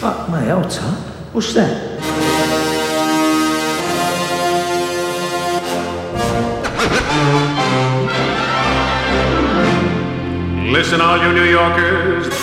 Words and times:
fuck 0.00 0.30
my 0.30 0.50
altar. 0.50 0.80
What's 1.34 1.52
that? 1.52 1.90
Listen, 10.72 11.02
all 11.02 11.18
you 11.18 11.34
New 11.34 11.44
Yorkers. 11.44 12.39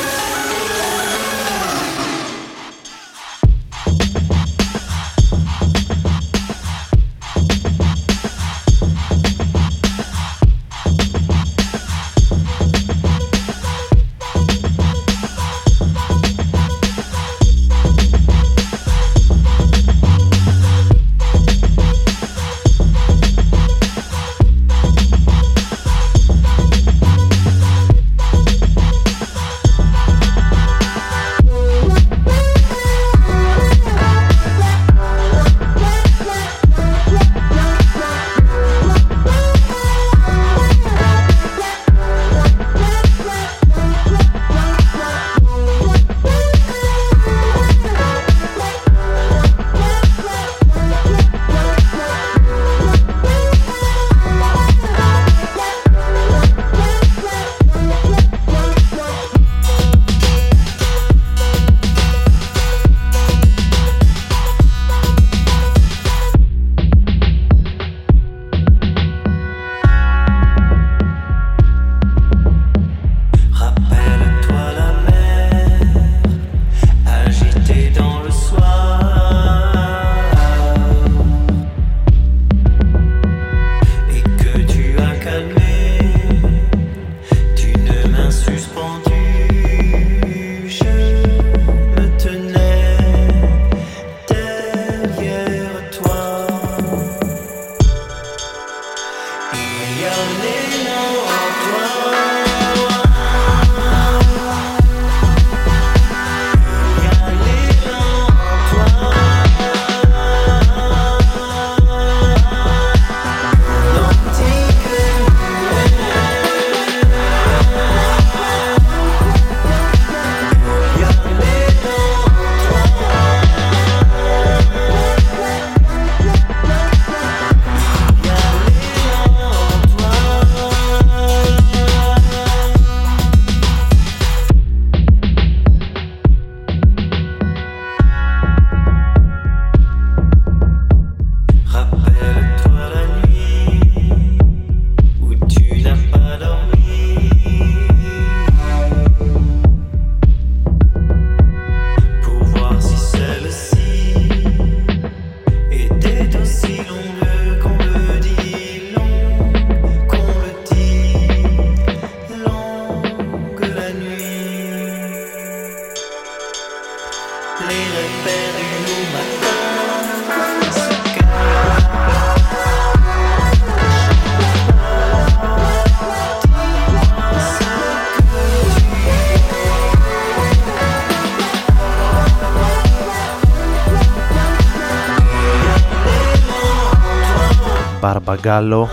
Μπαγκάλο 188.16 188.90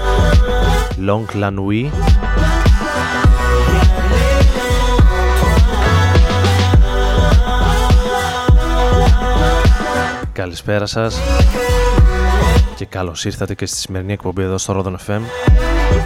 Long 1.06 1.41
La 1.41 1.50
Nuit 1.50 1.91
Καλησπέρα 10.32 10.86
σας 10.86 11.19
και 12.76 12.84
καλώς 12.84 13.24
ήρθατε 13.24 13.54
και 13.54 13.66
στη 13.66 13.76
σημερινή 13.76 14.12
εκπομπή 14.12 14.42
εδώ 14.42 14.58
στο 14.58 14.82
Rodon 14.84 15.10
FM 15.10 15.20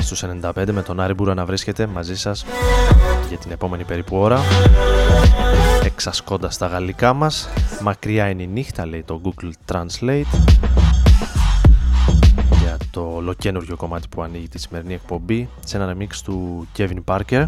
στους 0.01 0.25
95 0.43 0.71
με 0.73 0.83
τον 0.83 1.01
Άρη 1.01 1.15
Μπούρα 1.15 1.35
να 1.35 1.45
βρίσκεται 1.45 1.87
μαζί 1.87 2.17
σας 2.17 2.45
για 3.29 3.39
την 3.39 3.51
επόμενη 3.51 3.85
περίπου 3.85 4.17
ώρα. 4.17 4.41
Εξασκώντας 5.85 6.59
τα 6.59 6.67
γαλλικά 6.67 7.13
μας. 7.13 7.49
Μακριά 7.83 8.29
είναι 8.29 8.43
η 8.43 8.47
νύχτα 8.47 8.87
λέει 8.87 9.03
το 9.03 9.21
Google 9.25 9.51
Translate 9.73 10.23
το 12.91 13.15
ολοκένουργιο 13.15 13.77
κομμάτι 13.77 14.09
που 14.09 14.23
ανοίγει 14.23 14.49
τη 14.49 14.59
σημερινή 14.59 14.95
εκπομπή 14.95 15.49
σε 15.65 15.77
ένα 15.77 15.97
remix 15.97 16.15
του 16.25 16.69
Kevin 16.77 17.05
Parker. 17.05 17.47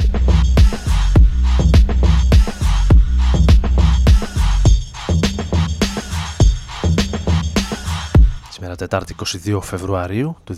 Σήμερα 8.51 8.77
Τετάρτη 8.77 9.15
22 9.47 9.59
Φεβρουαρίου 9.63 10.37
του 10.45 10.57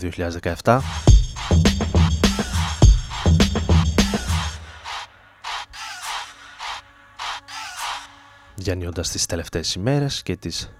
2017 0.63 0.79
διανύοντας 8.55 9.09
τις 9.09 9.25
τελευταίες 9.25 9.73
ημέρες 9.73 10.23
και 10.23 10.35
της 10.35 10.71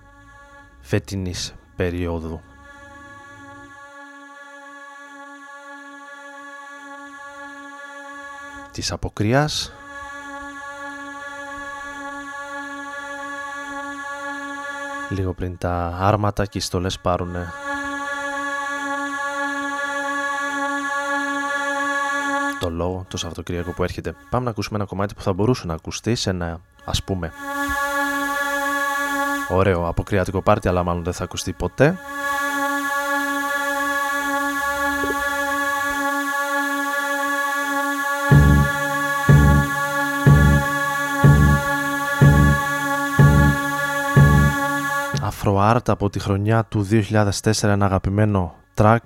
φετινής 0.81 1.54
περίοδου 1.75 2.42
της 8.74 8.92
αποκριάς 8.92 9.74
λίγο 15.10 15.34
πριν 15.34 15.58
τα 15.58 15.98
άρματα 16.00 16.46
και 16.46 16.58
οι 16.58 16.62
στολές 16.62 17.00
πάρουν 17.00 17.36
το 22.60 22.70
λόγο 22.70 23.06
το 23.08 23.18
Σαββατοκυριακό 23.18 23.72
που 23.72 23.84
έρχεται. 23.84 24.16
Πάμε 24.30 24.44
να 24.44 24.50
ακούσουμε 24.50 24.78
ένα 24.78 24.88
κομμάτι 24.88 25.14
που 25.14 25.22
θα 25.22 25.34
μπορούσε 25.34 25.68
να 25.68 25.74
ακουστεί 25.74 26.16
σε 26.16 26.30
ένα 26.30 26.60
ας 26.86 27.04
πούμε 27.04 27.31
ωραίο 29.50 29.88
αποκριατικό 29.88 30.42
πάρτι 30.42 30.68
αλλά 30.68 30.84
μάλλον 30.84 31.04
δεν 31.04 31.14
θα 31.14 31.24
ακουστεί 31.24 31.52
ποτέ. 31.52 31.98
Afro 45.44 45.75
Art 45.75 45.90
από 45.90 46.10
τη 46.10 46.19
χρονιά 46.19 46.66
του 46.66 46.88
2004 46.92 47.63
ένα 47.63 47.86
αγαπημένο 47.86 48.56
track. 48.75 48.98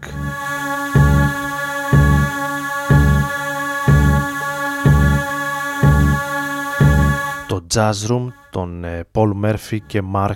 Το 7.48 7.66
Jazz 7.74 8.08
Room 8.10 8.28
των 8.50 8.84
ε, 8.84 9.08
Paul 9.14 9.32
Murphy 9.44 9.78
και 9.88 10.04
Mark 10.14 10.32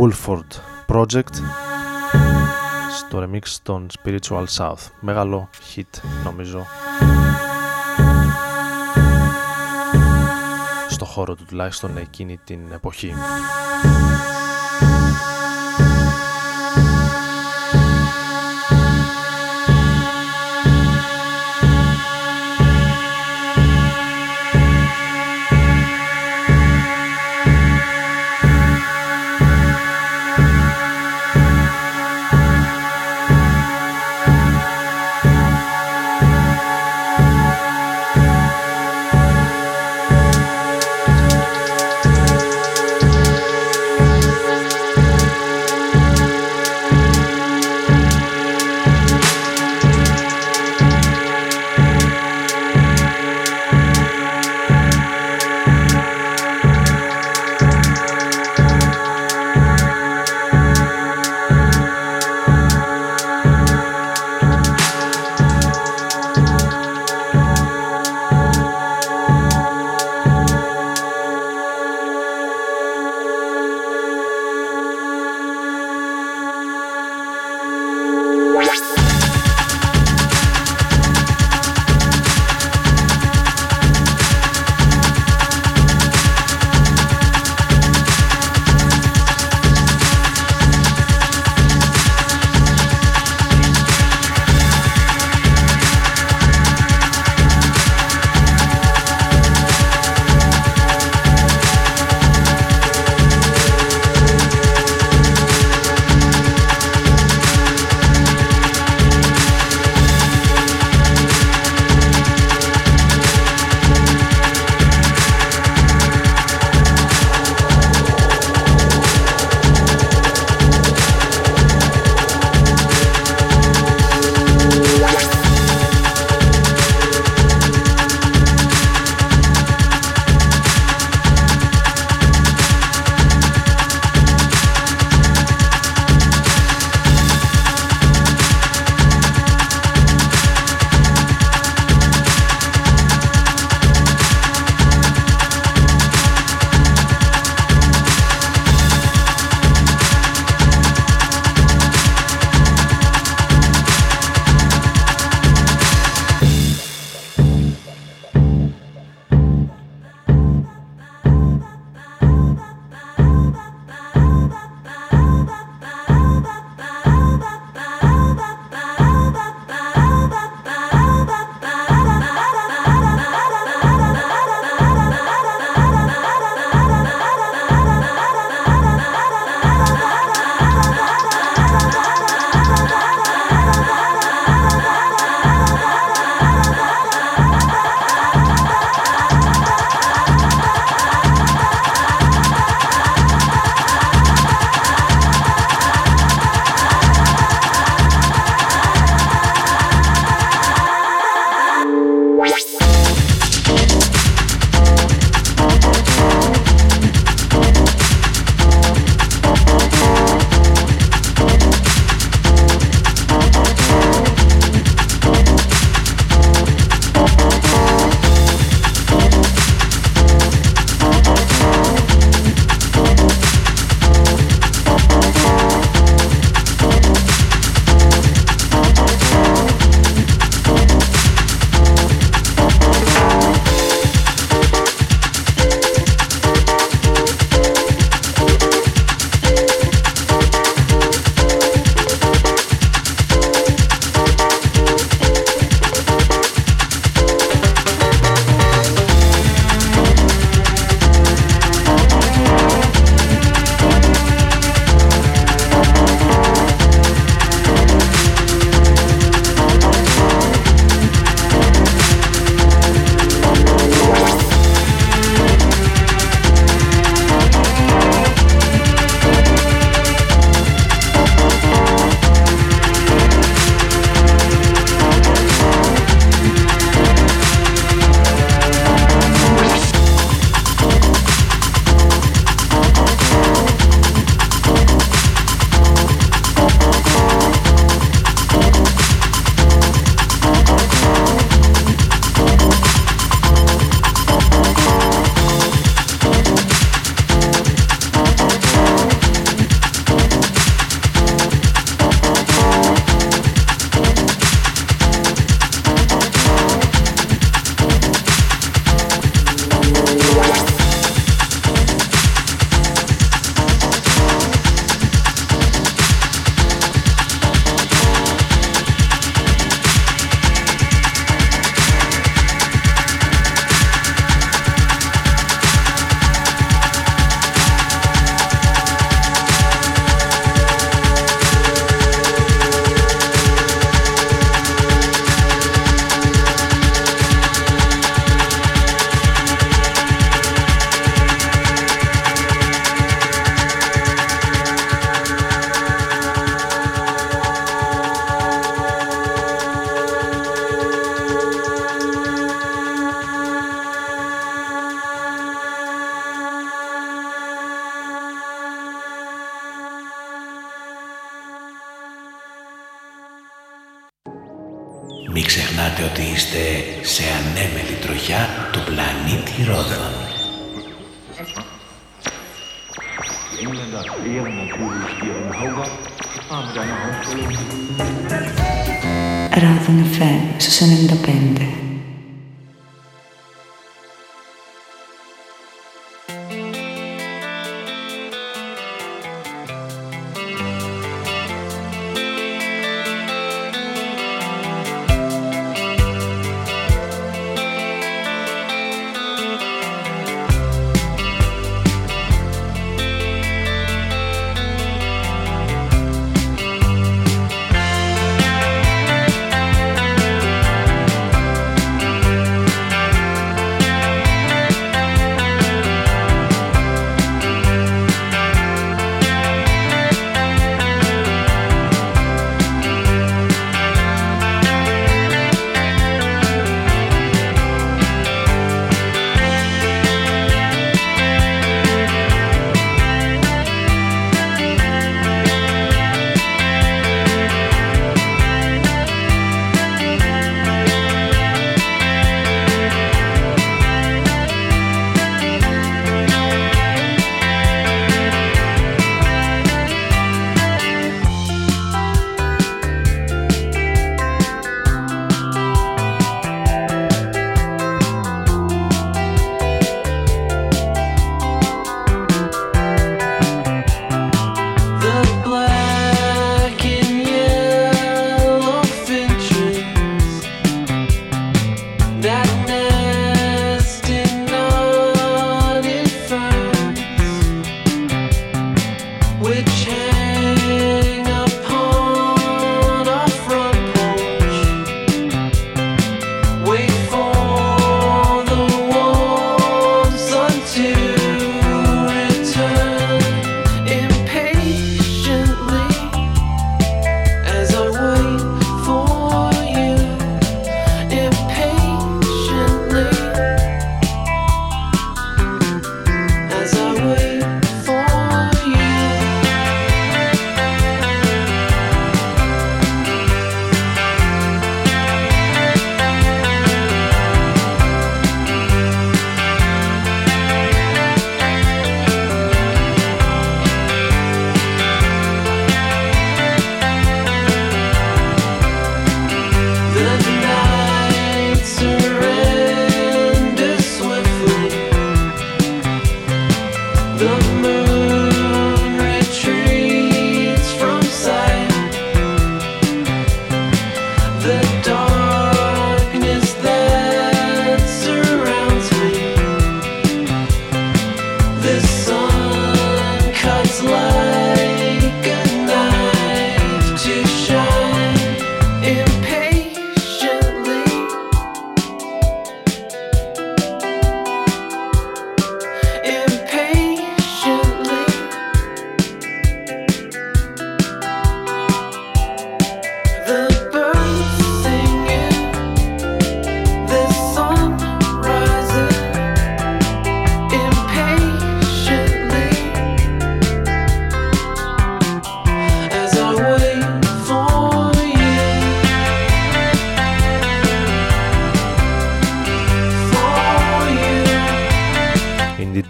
Wolford 0.00 0.60
Project. 0.86 1.34
Στο 2.96 3.22
remix 3.22 3.42
των 3.62 3.86
Spiritual 4.02 4.44
South. 4.56 4.90
Μεγάλο 5.00 5.48
hit 5.74 6.00
νομίζω. 6.24 6.66
Στο 10.88 11.04
χώρο 11.04 11.34
του 11.34 11.44
τουλάχιστον 11.44 11.96
εκείνη 11.96 12.38
την 12.44 12.60
εποχή 12.72 13.14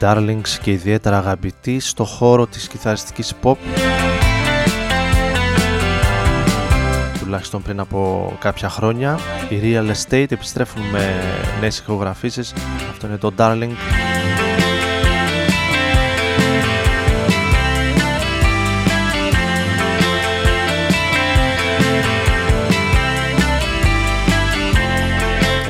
Darlings 0.00 0.48
και 0.62 0.70
ιδιαίτερα 0.70 1.18
αγαπητοί 1.18 1.80
στο 1.80 2.04
χώρο 2.04 2.46
της 2.46 2.68
κιθαριστικής 2.68 3.34
pop. 3.42 3.56
Τουλάχιστον 7.20 7.62
πριν 7.62 7.80
από 7.80 8.32
κάποια 8.40 8.68
χρόνια 8.68 9.18
οι 9.48 9.60
Real 9.62 9.92
Estate 9.92 10.30
επιστρέφουν 10.30 10.82
με 10.82 11.20
νέες 11.60 11.78
ηχογραφήσεις. 11.78 12.52
Αυτό 12.90 13.06
είναι 13.06 13.16
το 13.16 13.32
Darling. 13.36 13.70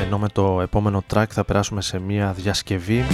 Ενώ 0.05 0.17
με 0.17 0.27
το 0.27 0.61
επόμενο 0.61 1.03
track 1.13 1.25
θα 1.29 1.43
περάσουμε 1.43 1.81
σε 1.81 1.99
μια 1.99 2.33
διασκευή 2.37 3.05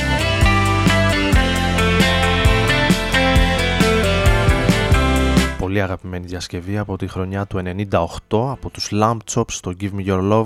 πολύ 5.76 5.88
αγαπημένη 5.88 6.26
διασκευή 6.26 6.78
από 6.78 6.98
τη 6.98 7.08
χρονιά 7.08 7.46
του 7.46 7.62
98 7.66 8.18
από 8.30 8.70
τους 8.70 8.90
Lamp 8.92 9.18
Chops 9.34 9.52
στο 9.52 9.74
Give 9.80 9.92
Me 9.92 10.06
Your 10.06 10.32
Love 10.32 10.46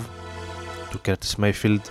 του 0.89 1.01
Curtis 1.05 1.43
Mayfield 1.43 1.81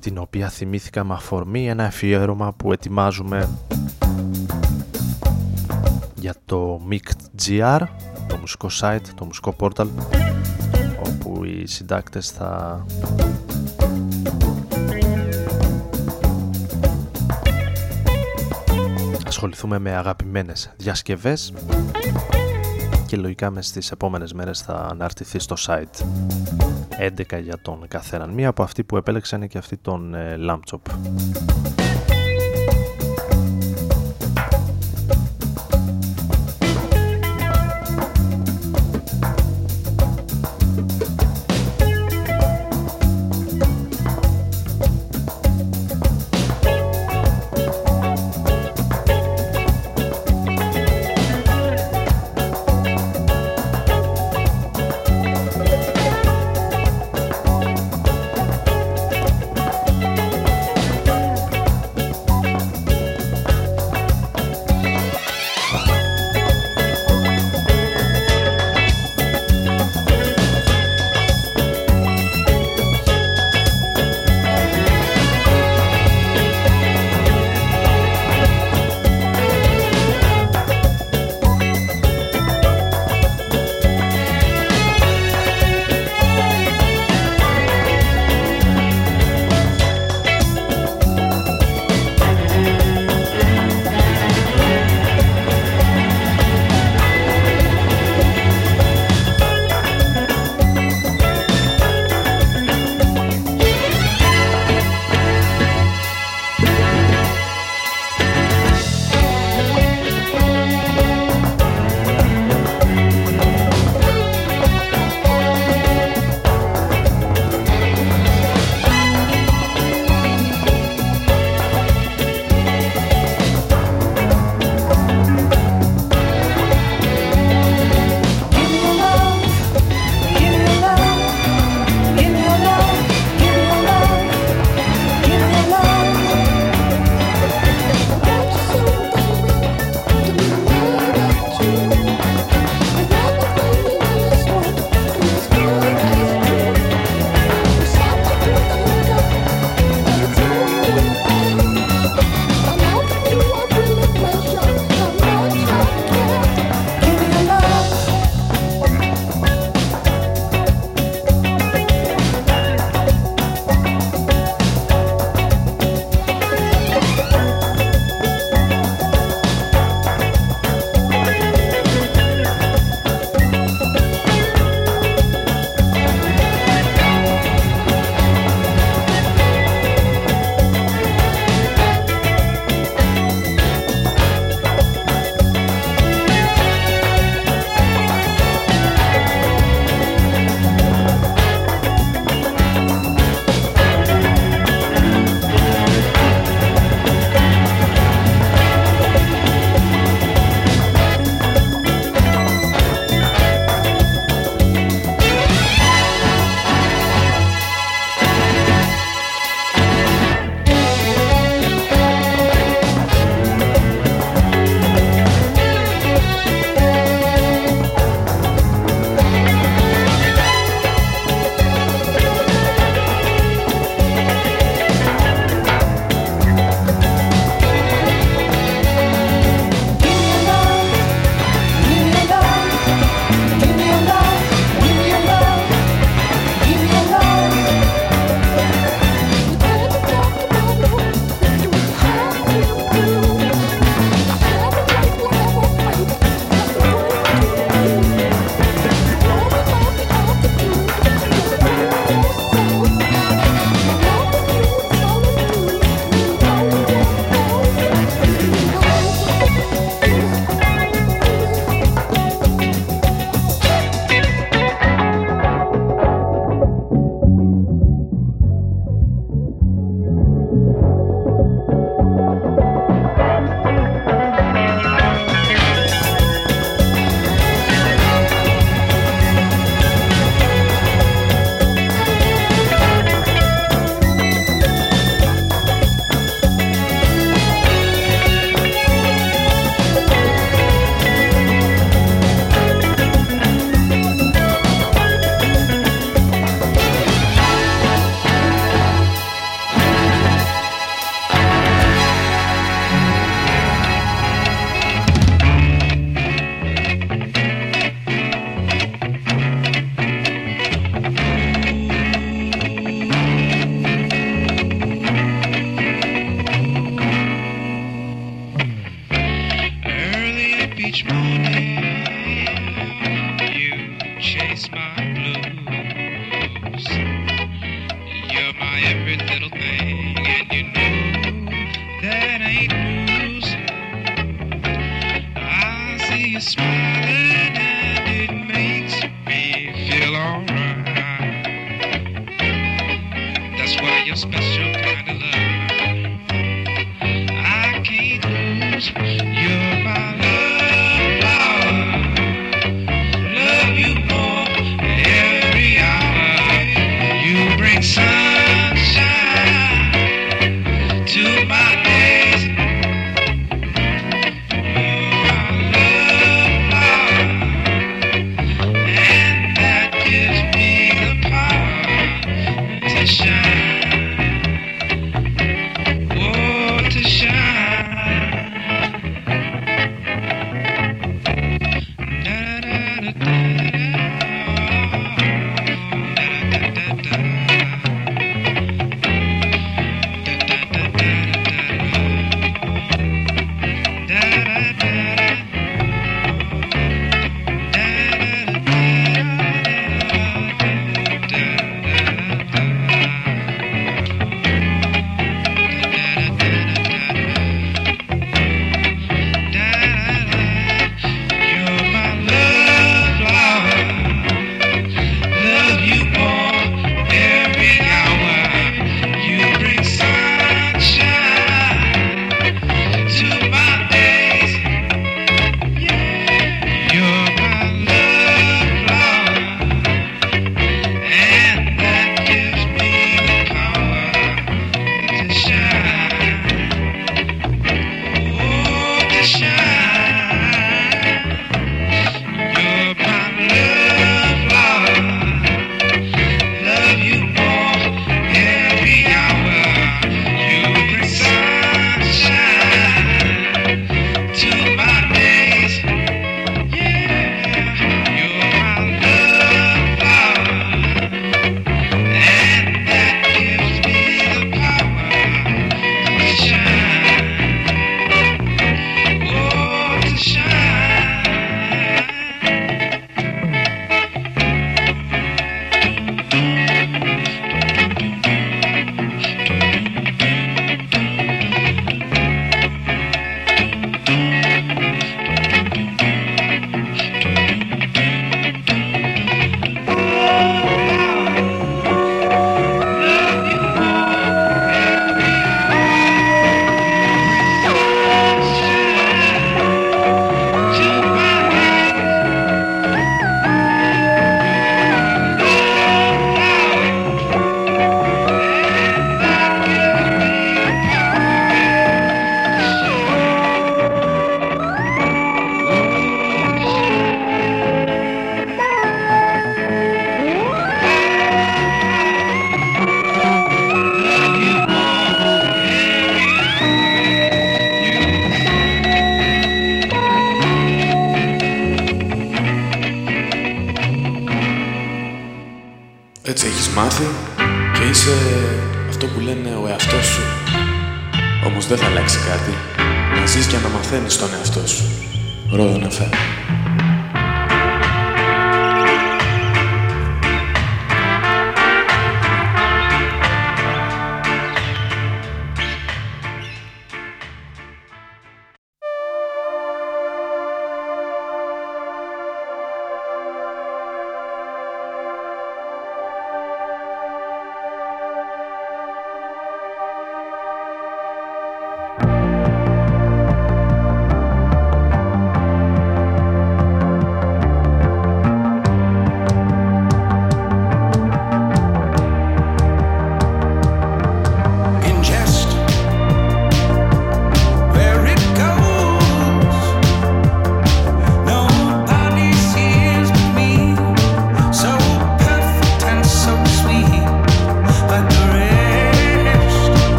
την 0.00 0.18
οποία 0.18 0.48
θυμήθηκα 0.48 1.04
με 1.04 1.14
αφορμή 1.14 1.68
ένα 1.68 1.84
αφιέρωμα 1.84 2.52
που 2.52 2.72
ετοιμάζουμε 2.72 3.48
για 6.14 6.34
το 6.44 6.80
MICT.gr 6.90 7.80
το 8.28 8.36
μουσικό 8.36 8.68
site, 8.80 9.06
το 9.14 9.24
μουσικό 9.24 9.54
portal 9.60 9.88
όπου 11.06 11.44
οι 11.44 11.66
συντάκτες 11.66 12.30
θα 12.30 12.84
ασχοληθούμε 19.32 19.78
με 19.78 19.90
αγαπημένες 19.96 20.72
διασκευές 20.76 21.52
και 23.06 23.16
λογικά 23.16 23.50
μες 23.50 23.66
στις 23.66 23.90
επόμενες 23.90 24.32
μέρες 24.32 24.60
θα 24.60 24.74
αναρτηθεί 24.90 25.38
στο 25.38 25.56
site 25.66 26.04
11 26.98 27.42
για 27.42 27.58
τον 27.62 27.88
καθέναν. 27.88 28.30
Μία 28.30 28.48
από 28.48 28.62
αυτή 28.62 28.84
που 28.84 28.96
επέλεξα 28.96 29.36
είναι 29.36 29.46
και 29.46 29.58
αυτή 29.58 29.76
των 29.76 30.14
ε, 30.14 30.36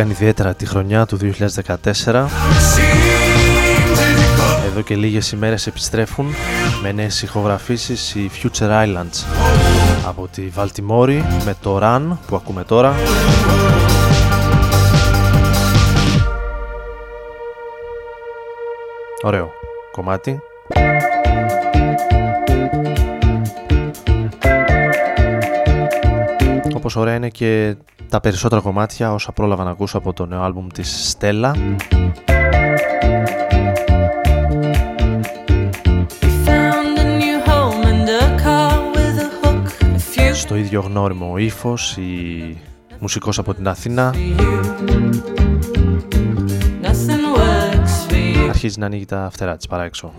Αγαπήθηκαν 0.00 0.26
ιδιαίτερα 0.26 0.54
τη 0.54 0.66
χρονιά 0.66 1.06
του 1.06 1.18
2014 2.04 2.26
Εδώ 4.66 4.80
και 4.80 4.96
λίγες 4.96 5.32
ημέρες 5.32 5.66
επιστρέφουν 5.66 6.26
με 6.82 6.92
νέες 6.92 7.22
ηχογραφήσεις 7.22 8.14
οι 8.14 8.30
Future 8.42 8.68
Islands 8.68 9.24
από 10.06 10.28
τη 10.32 10.42
Βαλτιμόρη 10.42 11.24
με 11.44 11.56
το 11.62 11.78
Run 11.82 12.16
που 12.26 12.36
ακούμε 12.36 12.64
τώρα. 12.64 12.94
Ωραίο 19.22 19.50
κομμάτι. 19.92 20.40
Όπως 26.74 26.96
ωραία 26.96 27.14
είναι 27.14 27.28
και 27.28 27.76
τα 28.08 28.20
περισσότερα 28.20 28.60
κομμάτια 28.60 29.12
όσα 29.12 29.32
πρόλαβα 29.32 29.64
να 29.64 29.70
ακούσω 29.70 29.98
από 29.98 30.12
το 30.12 30.26
νέο 30.26 30.42
άλμπουμ 30.42 30.66
της 30.66 31.16
Stella 31.18 31.52
Στο 40.32 40.56
ίδιο 40.56 40.80
γνώριμο 40.80 41.36
ύφος, 41.36 41.96
η 41.96 42.56
μουσικός 42.98 43.38
από 43.38 43.54
την 43.54 43.68
Αθήνα. 43.68 44.14
αρχίζει 48.48 48.78
να 48.78 48.86
ανοίγει 48.86 49.04
τα 49.04 49.28
φτερά 49.32 49.56
της 49.56 49.66
παρά 49.66 49.84
έξω. 49.84 50.12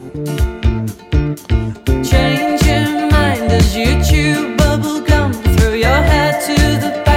Change 1.88 2.62
your 2.70 2.88
mind 3.14 3.52
as 3.60 3.70
you 3.80 3.90
chew 4.08 4.36
bubble 4.60 5.00
gum 5.10 5.30
through 5.56 5.76
your 5.86 6.02
head 6.12 6.36
to 6.48 6.56
the 6.84 7.09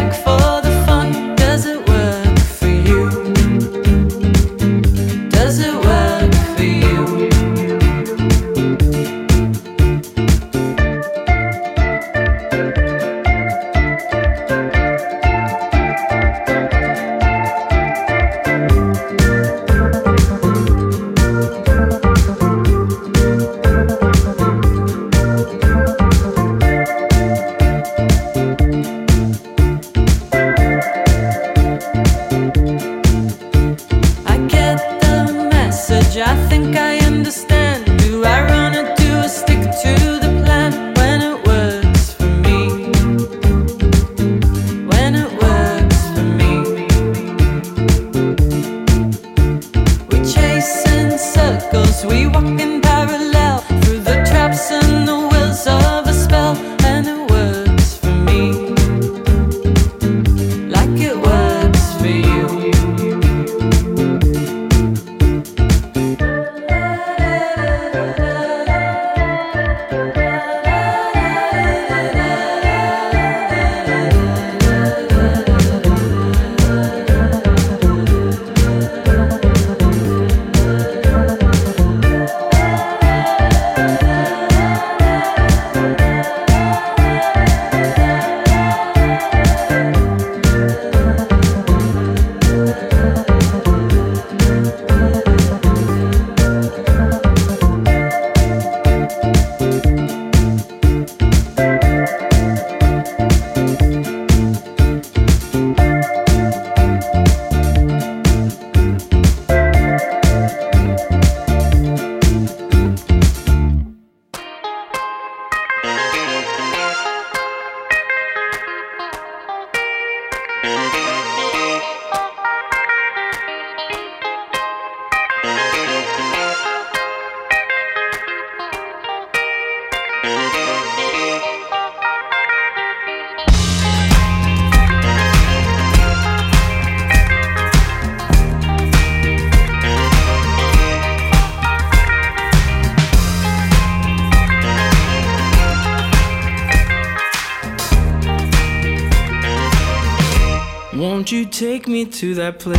me 151.93 152.07
to 152.07 152.35
that 152.35 152.59
place 152.59 152.79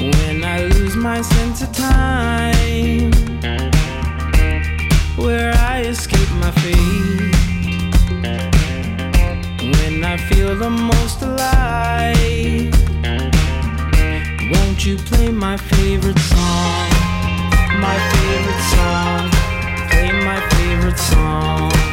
when 0.00 0.42
I 0.42 0.64
lose 0.64 0.96
my 0.96 1.20
sense 1.20 1.60
of 1.60 1.70
time, 1.76 3.12
where 5.22 5.52
I 5.52 5.82
escape 5.82 6.30
my 6.40 6.50
fate. 6.62 7.34
When 9.76 10.02
I 10.04 10.16
feel 10.16 10.56
the 10.56 10.70
most 10.70 11.20
alive, 11.20 12.72
won't 14.52 14.86
you 14.86 14.96
play 14.96 15.30
my 15.30 15.58
favorite 15.58 16.18
song? 16.18 16.88
My 17.78 17.98
favorite 18.12 18.64
song. 18.74 19.30
Play 19.90 20.12
my 20.24 20.40
favorite 20.54 20.98
song. 20.98 21.91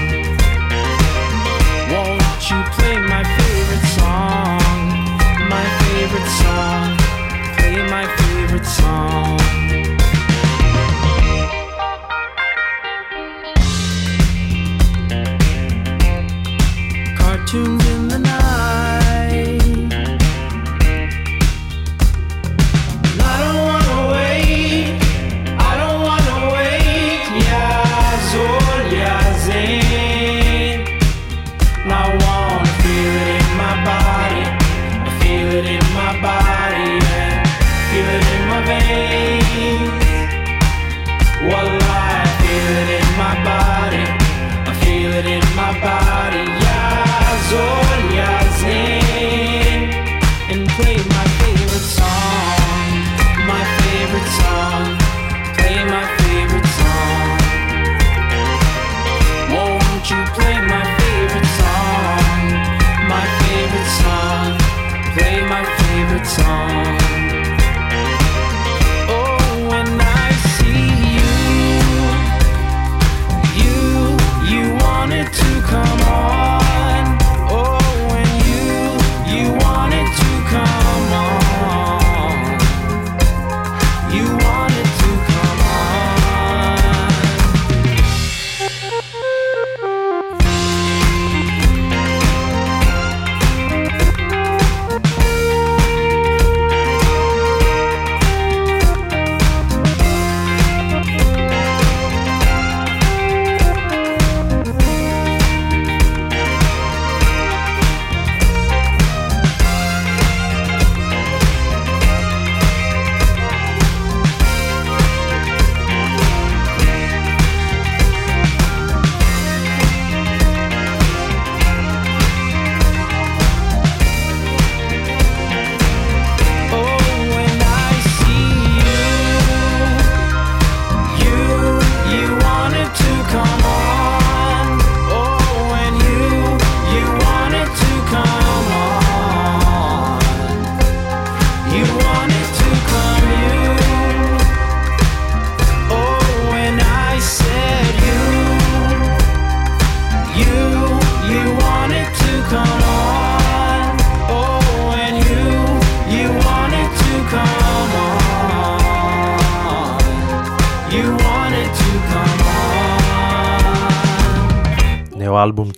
Play 7.57 7.77
my 7.89 8.05
favorite 8.17 8.65
song. 8.65 9.68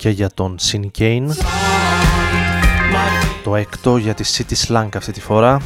και 0.01 0.09
για 0.09 0.29
τον 0.33 0.55
Sin 0.61 0.81
Kane. 0.97 1.27
Το 3.43 3.55
έκτο 3.55 3.97
για 3.97 4.13
τη 4.13 4.23
City 4.37 4.67
Slank 4.67 4.89
αυτή 4.95 5.11
τη 5.11 5.21
φορά. 5.21 5.61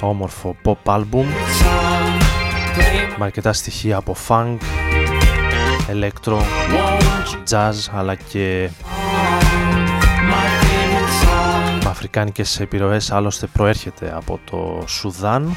Όμορφο 0.00 0.56
pop 0.64 0.76
album 0.84 1.24
με 3.16 3.24
αρκετά 3.24 3.52
στοιχεία 3.52 3.96
από 3.96 4.16
funk, 4.28 4.56
electro, 5.92 6.38
jazz 7.50 7.74
αλλά 7.94 8.14
και 8.14 8.70
με 11.82 11.88
αφρικάνικες 11.90 12.60
επιρροές 12.60 13.10
άλλωστε 13.10 13.46
προέρχεται 13.46 14.12
από 14.16 14.40
το 14.50 14.84
Σουδάν 14.86 15.56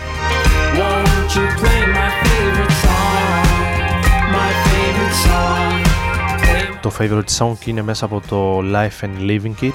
το 6.84 6.92
favorite 7.00 7.38
song 7.38 7.66
είναι 7.66 7.82
μέσα 7.82 8.06
από 8.06 8.22
το 8.28 8.60
Life 8.60 9.06
and 9.06 9.30
Living 9.30 9.54
Kit. 9.62 9.72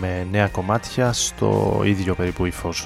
Με 0.00 0.26
νέα 0.30 0.48
κομμάτια 0.48 1.12
στο 1.12 1.80
ίδιο 1.84 2.14
περίπου 2.14 2.44
ύφος. 2.44 2.84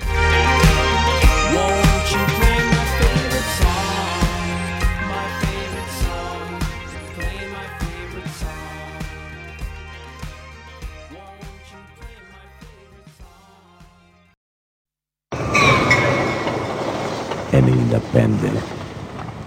Independente, 17.60 18.48
independent. 18.48 18.58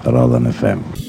Rodan 0.06 0.46
FM. 0.46 1.03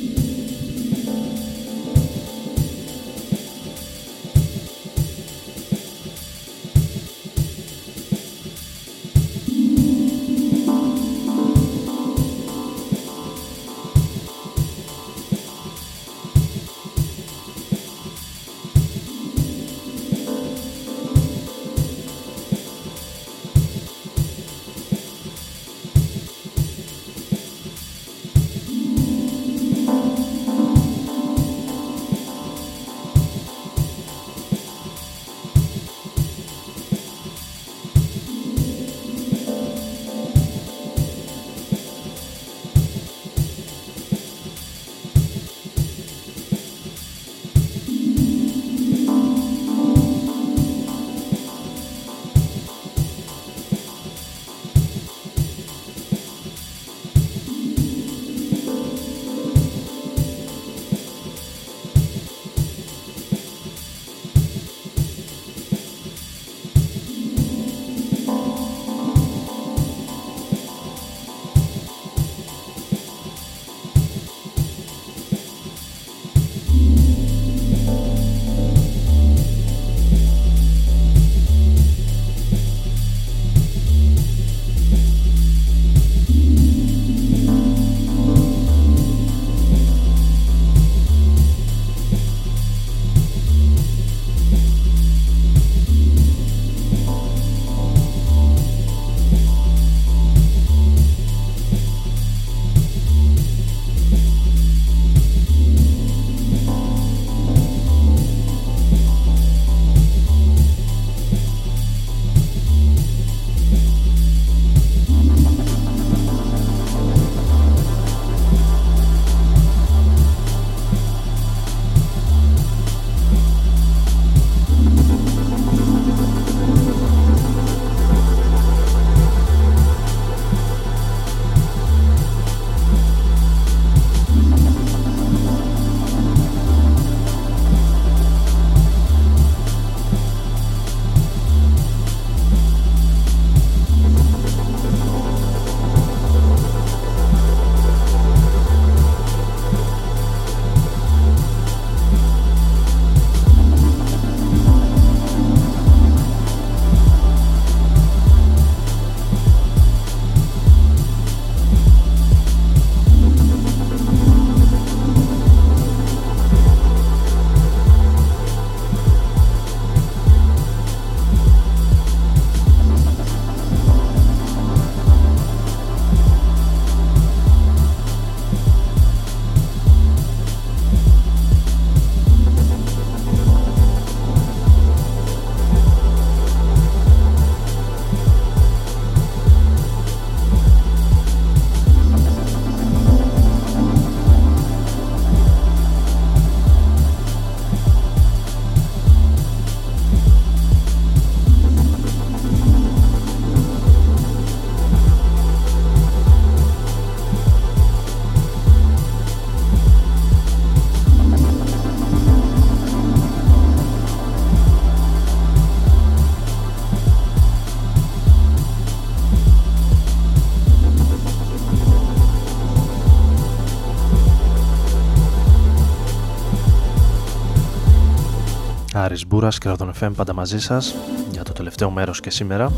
Άρης 229.04 229.26
Μπούρας 229.26 229.58
και 229.58 229.68
Ραδον 229.68 229.92
FM 230.00 230.10
πάντα 230.16 230.32
μαζί 230.32 230.60
σας 230.60 230.94
για 231.32 231.42
το 231.42 231.52
τελευταίο 231.52 231.90
μέρος 231.90 232.20
και 232.20 232.30
σήμερα. 232.30 232.72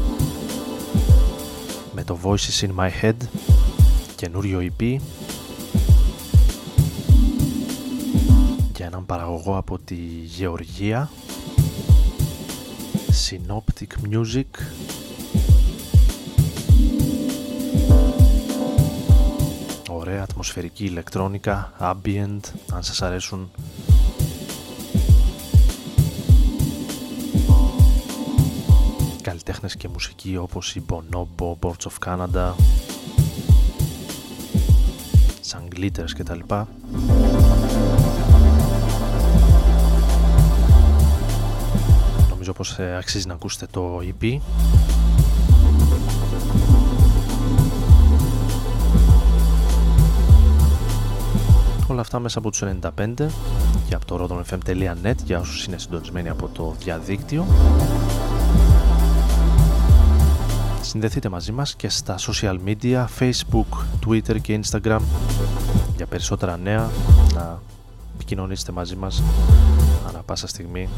Με 1.95 2.05
το 2.05 2.19
Voices 2.23 2.67
in 2.67 2.71
My 2.79 2.91
Head 3.03 3.15
καινούριο 4.17 4.61
EP 4.61 4.97
για 8.77 8.87
έναν 8.87 9.07
παραγωγό 9.07 9.57
από 9.57 9.79
τη 9.79 9.95
Γεωργία. 10.25 11.11
Synoptic 13.29 14.15
Music. 14.15 14.61
Ωραία 19.89 20.23
ατμοσφαιρική 20.23 20.85
ηλεκτρόνικα 20.85 21.73
ambient 21.81 22.41
αν 22.73 22.83
σας 22.83 23.03
αρέσουν 23.03 23.51
καλλιτέχνες 29.27 29.77
και 29.77 29.89
μουσική 29.89 30.37
όπως 30.37 30.75
η 30.75 30.83
Bonobo, 30.89 31.55
Boards 31.61 31.87
of 31.89 32.07
Canada 32.07 32.53
σαν 35.41 35.69
Glitters 35.77 36.11
κτλ. 36.17 36.39
Νομίζω 42.31 42.53
πως 42.53 42.79
ε, 42.79 42.97
αξίζει 42.97 43.27
να 43.27 43.35
ακούσετε 43.35 43.67
το 43.71 44.01
EP 44.03 44.39
Όλα 51.89 52.01
αυτά 52.01 52.19
μέσα 52.19 52.39
από 52.39 52.51
τους 52.51 52.63
95 52.63 53.15
και 53.89 53.95
από 53.95 54.05
το 54.05 54.27
rodonfm.net 54.51 55.17
για 55.25 55.39
όσους 55.39 55.65
είναι 55.65 55.79
συντονισμένοι 55.79 56.29
από 56.29 56.49
το 56.49 56.75
διαδίκτυο 56.79 57.47
Συνδεθείτε 60.87 61.29
μαζί 61.29 61.53
μας 61.53 61.75
και 61.75 61.89
στα 61.89 62.19
social 62.19 62.57
media 62.67 63.07
Facebook, 63.19 63.85
Twitter 64.07 64.41
και 64.41 64.61
Instagram. 64.63 65.01
Για 65.97 66.07
περισσότερα 66.07 66.57
νέα 66.57 66.91
να 67.35 67.61
επικοινωνήσετε 68.15 68.73
μαζί 68.73 68.97
μας 68.97 69.23
ανά 70.09 70.23
πάσα 70.23 70.47
στιγμή 70.47 70.89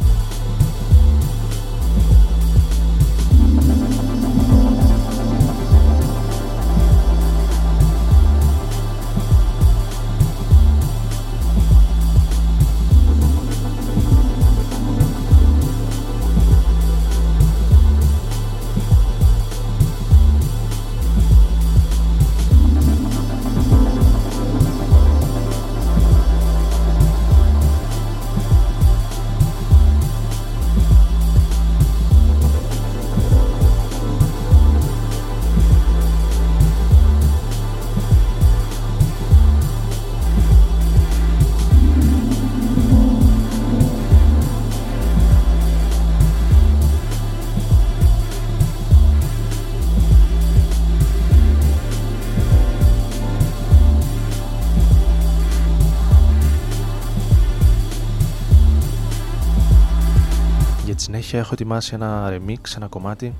συνέχεια 61.28 61.46
έχω 61.52 61.62
ετοιμάσει 61.62 61.94
ένα 61.94 62.28
remix, 62.30 62.76
ένα 62.76 62.86
κομμάτι 62.86 63.34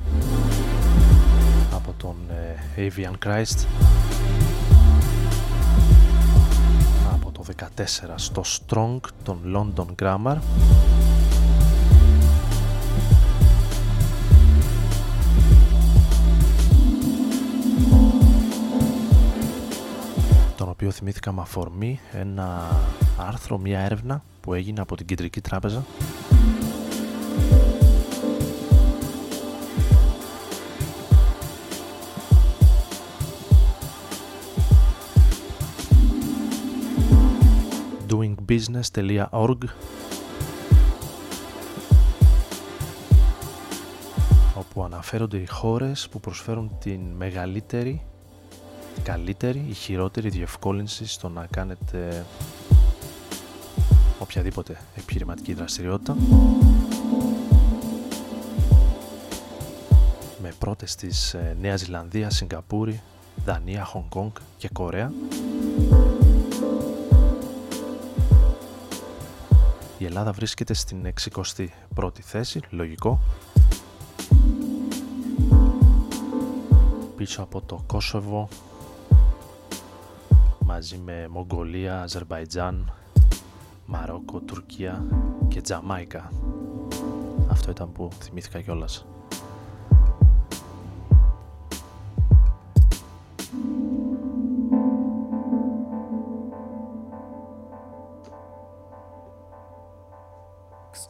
από 1.74 1.95
τον 1.97 2.16
ε, 2.76 2.89
Avian 2.89 3.26
Christ. 3.26 3.66
Από 7.12 7.32
το 7.32 7.45
14 7.59 7.64
στο 8.14 8.43
Strong 8.45 8.99
των 9.22 9.39
London 9.55 9.86
Grammar. 10.03 10.36
Τον 20.57 20.68
οποίο 20.68 20.91
θυμήθηκα 20.91 21.32
με 21.32 21.41
αφορμή 21.41 22.01
ένα 22.12 22.76
άρθρο, 23.16 23.59
μια 23.59 23.80
έρευνα 23.80 24.22
που 24.41 24.55
έγινε 24.55 24.80
από 24.80 24.97
την 24.97 25.07
Κεντρική 25.07 25.41
Τράπεζα 25.41 25.84
doingbusiness.org 38.49 39.59
όπου 44.55 44.84
αναφέρονται 44.84 45.36
οι 45.36 45.46
χώρες 45.46 46.09
που 46.09 46.20
προσφέρουν 46.20 46.70
την 46.80 47.01
μεγαλύτερη, 47.01 48.03
καλύτερη 49.03 49.64
ή 49.68 49.72
χειρότερη 49.72 50.28
διευκόλυνση 50.28 51.07
στο 51.07 51.28
να 51.28 51.46
κάνετε 51.51 52.24
οποιαδήποτε 54.18 54.80
επιχειρηματική 54.96 55.55
δραστηριότητα. 55.55 56.16
Με 60.42 60.53
πρώτες 60.59 60.94
της 60.94 61.34
ε, 61.34 61.57
Νέας 61.61 61.80
Ζηλανδίας, 61.80 62.34
Σιγκαπούρη, 62.34 63.01
Δανία, 63.44 63.84
Χονγκ 63.84 64.09
Κονγκ 64.09 64.30
και 64.57 64.68
Κορέα 64.72 65.12
Η 69.99 70.05
Ελλάδα 70.05 70.32
βρίσκεται 70.32 70.74
στην 70.74 71.12
61η 71.20 72.20
θέση, 72.20 72.61
λογικό. 72.70 73.20
Πίσω 77.16 77.42
από 77.42 77.61
το 77.61 77.82
Κόσοβο, 77.86 78.49
μαζί 80.61 80.96
με 80.96 81.28
Μογγολία, 81.28 82.03
Αζερβαϊτζάν, 82.03 82.92
Μαρόκο, 83.86 84.40
Τουρκία 84.40 85.05
και 85.49 85.61
Τζαμάικα. 85.61 86.32
Αυτό 87.51 87.70
ήταν 87.70 87.92
που 87.92 88.09
θυμήθηκα 88.22 88.61
κιόλας. 88.61 89.07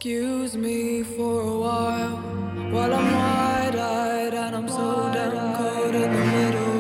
Excuse 0.01 0.55
me 0.57 1.03
for 1.17 1.37
a 1.41 1.57
while 1.65 2.19
while 2.75 2.93
I'm 2.99 3.09
wide-eyed 3.19 4.35
and 4.45 4.55
I'm 4.59 4.69
so 4.69 4.89
damn 5.15 5.49
caught 5.57 5.95
in 6.03 6.11
the 6.17 6.25
middle. 6.37 6.79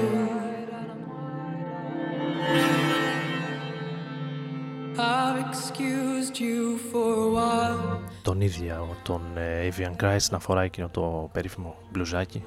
I've 4.97 5.39
excused 5.49 6.39
you 6.39 6.79
for 6.91 7.11
a 7.15 7.31
while. 7.37 8.01
Τον 8.23 8.41
ίδιο 8.41 8.97
τον 9.03 9.23
Avian 9.37 10.03
Christ 10.03 10.31
να 10.31 10.39
φοράει 10.39 10.67
εκείνο 10.67 10.89
το 10.89 11.29
περίφημο 11.33 11.75
μπλουζάκι 11.91 12.43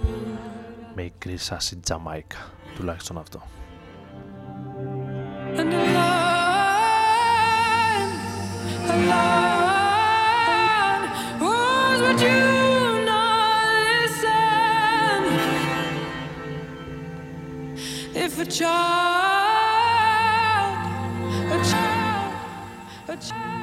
με 0.96 1.02
η 1.04 1.14
κρίσαση 1.18 1.78
Τζαμάικα, 1.78 2.38
τουλάχιστον 2.76 3.18
αυτό. 3.18 3.42
And 5.58 5.74
a 5.74 5.91
a 18.42 18.46
child, 18.46 18.72
a 21.52 21.64
child, 21.64 22.34
a 23.08 23.18
child? 23.18 23.61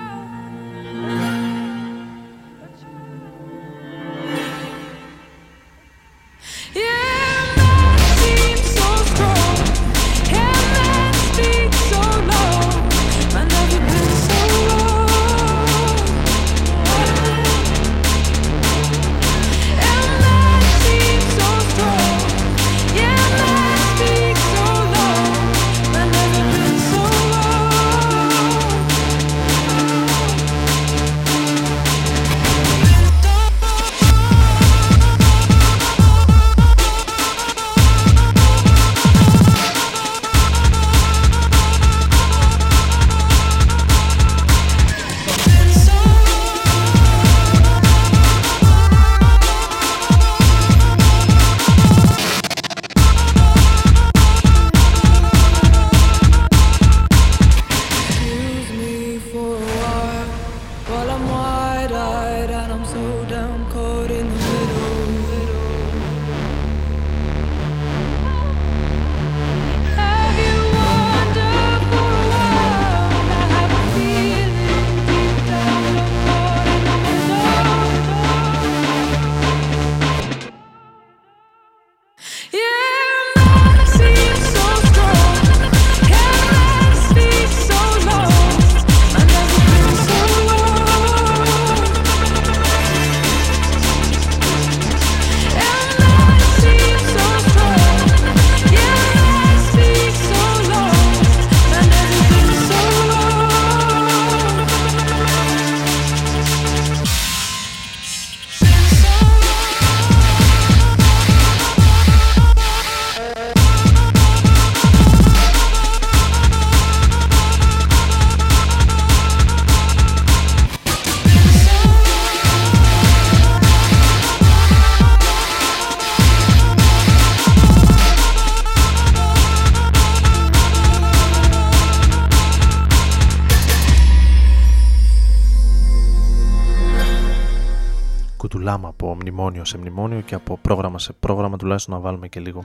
Μνημόνιο 139.48 139.64
σε 139.64 139.78
μνημόνιο 139.78 140.20
και 140.20 140.34
από 140.34 140.58
πρόγραμμα 140.62 140.98
σε 140.98 141.12
πρόγραμμα 141.12 141.56
τουλάχιστον 141.56 141.94
να 141.94 142.00
βάλουμε 142.00 142.28
και 142.28 142.40
λίγο 142.40 142.64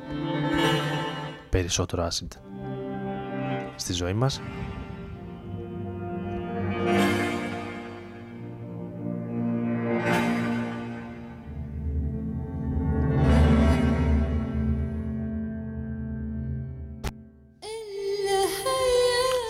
περισσότερο 1.49 2.07
acid 2.07 2.27
στη 3.75 3.93
ζωή 3.93 4.13
μας. 4.13 4.41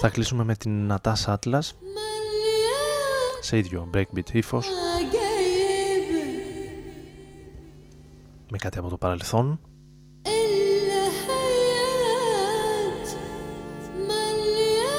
Θα 0.01 0.09
κλείσουμε 0.09 0.43
με 0.43 0.55
την 0.55 0.91
Natasha 0.91 1.35
Atlas 1.35 1.71
σε 3.39 3.57
ίδιο 3.57 3.89
breakbeat 3.93 4.31
ύφος 4.31 4.67
με 8.53 8.59
κάτι 8.59 8.77
από 8.77 8.89
το 8.89 8.97
παρελθόν 8.97 9.59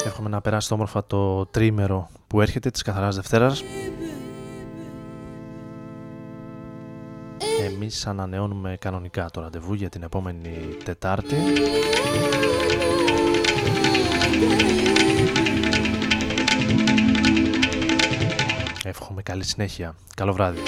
Εύχομαι 0.05 0.29
να 0.29 0.41
περάσει 0.41 0.73
όμορφα 0.73 1.05
το 1.05 1.45
τρίμερο 1.45 2.09
που 2.27 2.41
έρχεται 2.41 2.69
της 2.69 2.81
Καθαράς 2.81 3.15
Δευτέρας 3.15 3.63
Εμείς 7.65 8.07
ανανεώνουμε 8.07 8.77
κανονικά 8.79 9.29
το 9.31 9.41
ραντεβού 9.41 9.73
για 9.73 9.89
την 9.89 10.03
επόμενη 10.03 10.77
Τετάρτη 10.83 11.35
Εύχομαι 18.83 19.21
καλή 19.21 19.43
συνέχεια. 19.43 19.95
Καλό 20.15 20.33
βράδυ. 20.33 20.59